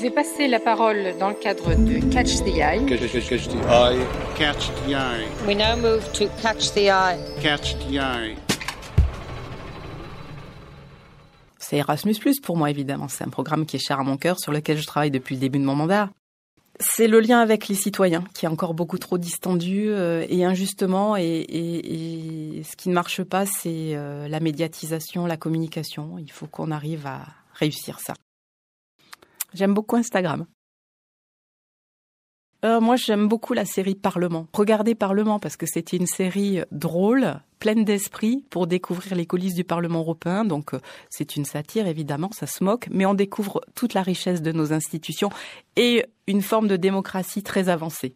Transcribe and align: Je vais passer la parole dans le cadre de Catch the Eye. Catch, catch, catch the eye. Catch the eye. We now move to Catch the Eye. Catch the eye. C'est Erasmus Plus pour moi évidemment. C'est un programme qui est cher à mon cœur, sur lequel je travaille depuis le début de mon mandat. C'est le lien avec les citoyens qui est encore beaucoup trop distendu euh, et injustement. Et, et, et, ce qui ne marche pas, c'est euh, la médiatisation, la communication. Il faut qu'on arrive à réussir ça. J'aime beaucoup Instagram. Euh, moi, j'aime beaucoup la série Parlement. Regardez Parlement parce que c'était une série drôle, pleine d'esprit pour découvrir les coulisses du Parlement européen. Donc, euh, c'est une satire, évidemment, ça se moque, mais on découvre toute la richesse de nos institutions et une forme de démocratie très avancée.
Je 0.00 0.06
vais 0.06 0.14
passer 0.14 0.48
la 0.48 0.60
parole 0.60 1.14
dans 1.20 1.28
le 1.28 1.34
cadre 1.34 1.74
de 1.74 2.00
Catch 2.10 2.36
the 2.36 2.56
Eye. 2.56 2.86
Catch, 2.86 3.12
catch, 3.12 3.28
catch 3.28 3.48
the 3.48 3.56
eye. 3.68 3.98
Catch 4.34 4.70
the 4.86 4.94
eye. 4.94 5.26
We 5.46 5.54
now 5.54 5.76
move 5.76 6.10
to 6.14 6.24
Catch 6.40 6.72
the 6.72 6.88
Eye. 6.88 7.18
Catch 7.42 7.76
the 7.80 7.98
eye. 7.98 8.34
C'est 11.58 11.76
Erasmus 11.76 12.14
Plus 12.18 12.40
pour 12.40 12.56
moi 12.56 12.70
évidemment. 12.70 13.08
C'est 13.08 13.24
un 13.24 13.28
programme 13.28 13.66
qui 13.66 13.76
est 13.76 13.78
cher 13.78 14.00
à 14.00 14.02
mon 14.02 14.16
cœur, 14.16 14.40
sur 14.40 14.52
lequel 14.52 14.78
je 14.78 14.86
travaille 14.86 15.10
depuis 15.10 15.34
le 15.34 15.40
début 15.42 15.58
de 15.58 15.64
mon 15.64 15.74
mandat. 15.74 16.08
C'est 16.78 17.06
le 17.06 17.20
lien 17.20 17.40
avec 17.40 17.68
les 17.68 17.74
citoyens 17.74 18.24
qui 18.32 18.46
est 18.46 18.48
encore 18.48 18.72
beaucoup 18.72 18.96
trop 18.96 19.18
distendu 19.18 19.90
euh, 19.90 20.24
et 20.30 20.46
injustement. 20.46 21.18
Et, 21.18 21.24
et, 21.24 22.56
et, 22.56 22.62
ce 22.62 22.74
qui 22.74 22.88
ne 22.88 22.94
marche 22.94 23.22
pas, 23.22 23.44
c'est 23.44 23.94
euh, 23.94 24.28
la 24.28 24.40
médiatisation, 24.40 25.26
la 25.26 25.36
communication. 25.36 26.16
Il 26.18 26.32
faut 26.32 26.46
qu'on 26.46 26.70
arrive 26.70 27.06
à 27.06 27.20
réussir 27.52 28.00
ça. 28.00 28.14
J'aime 29.54 29.74
beaucoup 29.74 29.96
Instagram. 29.96 30.46
Euh, 32.64 32.80
moi, 32.80 32.96
j'aime 32.96 33.26
beaucoup 33.26 33.54
la 33.54 33.64
série 33.64 33.94
Parlement. 33.94 34.46
Regardez 34.52 34.94
Parlement 34.94 35.38
parce 35.38 35.56
que 35.56 35.64
c'était 35.66 35.96
une 35.96 36.06
série 36.06 36.60
drôle, 36.70 37.40
pleine 37.58 37.84
d'esprit 37.84 38.44
pour 38.50 38.66
découvrir 38.66 39.14
les 39.14 39.24
coulisses 39.24 39.54
du 39.54 39.64
Parlement 39.64 40.00
européen. 40.00 40.44
Donc, 40.44 40.74
euh, 40.74 40.80
c'est 41.08 41.36
une 41.36 41.46
satire, 41.46 41.86
évidemment, 41.86 42.30
ça 42.32 42.46
se 42.46 42.62
moque, 42.62 42.88
mais 42.90 43.06
on 43.06 43.14
découvre 43.14 43.62
toute 43.74 43.94
la 43.94 44.02
richesse 44.02 44.42
de 44.42 44.52
nos 44.52 44.74
institutions 44.74 45.30
et 45.76 46.04
une 46.26 46.42
forme 46.42 46.68
de 46.68 46.76
démocratie 46.76 47.42
très 47.42 47.70
avancée. 47.70 48.14